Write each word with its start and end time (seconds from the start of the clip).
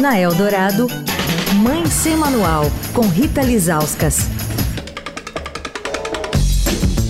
Na 0.00 0.16
Eldorado, 0.16 0.86
Mãe 1.56 1.84
Sem 1.86 2.16
Manual, 2.16 2.70
com 2.94 3.00
Rita 3.00 3.42
Lizauskas. 3.42 4.28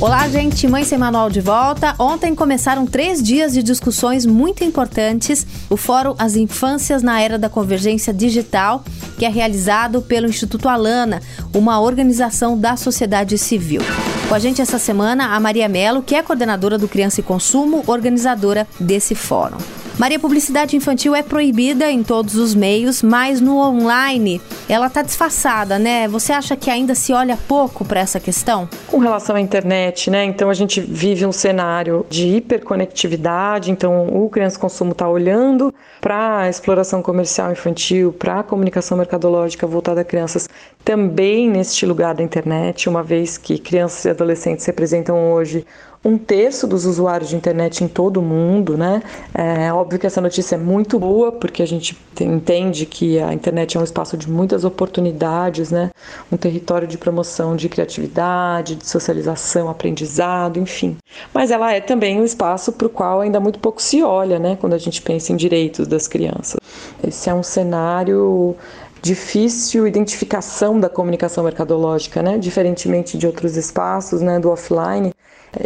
Olá, 0.00 0.26
gente. 0.28 0.66
Mãe 0.66 0.84
Sem 0.84 0.96
Manual 0.96 1.28
de 1.28 1.42
volta. 1.42 1.94
Ontem 1.98 2.34
começaram 2.34 2.86
três 2.86 3.22
dias 3.22 3.52
de 3.52 3.62
discussões 3.62 4.24
muito 4.24 4.64
importantes. 4.64 5.46
O 5.68 5.76
Fórum 5.76 6.14
As 6.18 6.34
Infâncias 6.34 7.02
na 7.02 7.20
Era 7.20 7.38
da 7.38 7.50
Convergência 7.50 8.14
Digital, 8.14 8.82
que 9.18 9.26
é 9.26 9.28
realizado 9.28 10.00
pelo 10.00 10.26
Instituto 10.26 10.66
Alana, 10.66 11.20
uma 11.54 11.78
organização 11.80 12.56
da 12.56 12.74
sociedade 12.74 13.36
civil. 13.36 13.82
Com 14.30 14.34
a 14.34 14.38
gente 14.38 14.62
essa 14.62 14.78
semana, 14.78 15.34
a 15.34 15.40
Maria 15.40 15.68
Melo, 15.68 16.02
que 16.02 16.14
é 16.14 16.22
coordenadora 16.22 16.78
do 16.78 16.88
Criança 16.88 17.20
e 17.20 17.22
Consumo, 17.22 17.84
organizadora 17.86 18.66
desse 18.80 19.14
fórum. 19.14 19.58
Maria, 19.98 20.16
publicidade 20.20 20.76
infantil 20.76 21.12
é 21.12 21.24
proibida 21.24 21.90
em 21.90 22.04
todos 22.04 22.36
os 22.36 22.54
meios, 22.54 23.02
mas 23.02 23.40
no 23.40 23.58
online 23.58 24.40
ela 24.68 24.86
está 24.86 25.02
disfarçada, 25.02 25.76
né? 25.76 26.06
Você 26.06 26.32
acha 26.32 26.56
que 26.56 26.70
ainda 26.70 26.94
se 26.94 27.12
olha 27.12 27.36
pouco 27.48 27.84
para 27.84 27.98
essa 27.98 28.20
questão? 28.20 28.68
Com 28.86 28.98
relação 28.98 29.34
à 29.34 29.40
internet, 29.40 30.08
né? 30.08 30.22
Então 30.24 30.50
a 30.50 30.54
gente 30.54 30.80
vive 30.80 31.26
um 31.26 31.32
cenário 31.32 32.06
de 32.08 32.28
hiperconectividade, 32.28 33.72
então 33.72 34.06
o 34.06 34.30
criança 34.30 34.56
consumo 34.56 34.92
está 34.92 35.08
olhando 35.08 35.74
para 36.00 36.42
a 36.42 36.48
exploração 36.48 37.02
comercial 37.02 37.50
infantil, 37.50 38.12
para 38.12 38.38
a 38.38 38.42
comunicação 38.44 38.96
mercadológica 38.96 39.66
voltada 39.66 40.02
a 40.02 40.04
crianças 40.04 40.48
também 40.88 41.50
neste 41.50 41.84
lugar 41.84 42.14
da 42.14 42.22
internet, 42.22 42.88
uma 42.88 43.02
vez 43.02 43.36
que 43.36 43.58
crianças 43.58 44.06
e 44.06 44.08
adolescentes 44.08 44.64
representam 44.64 45.32
hoje 45.34 45.66
um 46.02 46.16
terço 46.16 46.66
dos 46.66 46.86
usuários 46.86 47.28
de 47.28 47.36
internet 47.36 47.84
em 47.84 47.88
todo 47.88 48.20
o 48.20 48.22
mundo, 48.22 48.74
né? 48.78 49.02
É 49.34 49.70
óbvio 49.70 49.98
que 49.98 50.06
essa 50.06 50.20
notícia 50.20 50.54
é 50.54 50.58
muito 50.58 50.98
boa, 50.98 51.30
porque 51.30 51.62
a 51.62 51.66
gente 51.66 51.94
entende 52.18 52.86
que 52.86 53.18
a 53.18 53.34
internet 53.34 53.76
é 53.76 53.80
um 53.80 53.84
espaço 53.84 54.16
de 54.16 54.30
muitas 54.30 54.64
oportunidades, 54.64 55.70
né? 55.70 55.90
Um 56.32 56.38
território 56.38 56.88
de 56.88 56.96
promoção 56.96 57.54
de 57.54 57.68
criatividade, 57.68 58.76
de 58.76 58.86
socialização, 58.86 59.68
aprendizado, 59.68 60.58
enfim. 60.58 60.96
Mas 61.34 61.50
ela 61.50 61.70
é 61.70 61.80
também 61.80 62.18
um 62.18 62.24
espaço 62.24 62.72
para 62.72 62.86
o 62.86 62.90
qual 62.90 63.20
ainda 63.20 63.38
muito 63.40 63.58
pouco 63.58 63.82
se 63.82 64.02
olha, 64.02 64.38
né? 64.38 64.56
Quando 64.58 64.72
a 64.72 64.78
gente 64.78 65.02
pensa 65.02 65.32
em 65.32 65.36
direitos 65.36 65.86
das 65.86 66.08
crianças. 66.08 66.58
Esse 67.06 67.28
é 67.28 67.34
um 67.34 67.42
cenário 67.42 68.56
difícil 69.02 69.86
identificação 69.86 70.78
da 70.78 70.88
comunicação 70.88 71.44
mercadológica, 71.44 72.22
né? 72.22 72.38
Diferentemente 72.38 73.16
de 73.16 73.26
outros 73.26 73.56
espaços, 73.56 74.20
né, 74.20 74.38
do 74.38 74.50
offline, 74.50 75.12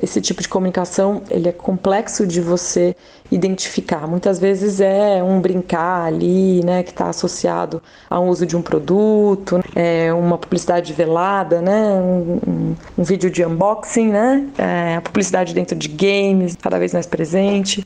esse 0.02 0.20
tipo 0.20 0.40
de 0.40 0.48
comunicação 0.48 1.22
ele 1.28 1.48
é 1.48 1.52
complexo 1.52 2.26
de 2.26 2.40
você 2.40 2.94
identificar. 3.30 4.06
Muitas 4.06 4.38
vezes 4.38 4.80
é 4.80 5.22
um 5.22 5.40
brincar 5.40 6.04
ali, 6.04 6.64
né, 6.64 6.82
que 6.82 6.90
está 6.90 7.08
associado 7.08 7.82
ao 8.08 8.26
uso 8.26 8.46
de 8.46 8.56
um 8.56 8.62
produto, 8.62 9.60
é 9.74 10.12
uma 10.12 10.38
publicidade 10.38 10.92
velada, 10.92 11.60
né, 11.60 11.94
um, 11.94 12.38
um, 12.46 12.76
um 12.98 13.02
vídeo 13.02 13.30
de 13.30 13.44
unboxing, 13.44 14.08
né, 14.08 14.46
é 14.58 14.96
a 14.96 15.00
publicidade 15.00 15.54
dentro 15.54 15.76
de 15.76 15.88
games 15.88 16.56
cada 16.60 16.78
vez 16.78 16.92
mais 16.92 17.06
presente. 17.06 17.84